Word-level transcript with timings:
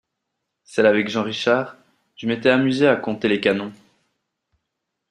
celle 0.63 0.87
avec 0.87 1.09
Jean 1.09 1.21
Richard, 1.21 1.77
je 2.15 2.25
m’étais 2.25 2.49
amusé 2.49 2.87
à 2.87 2.95
compter 2.95 3.27
les 3.27 3.39
canons. 3.39 3.71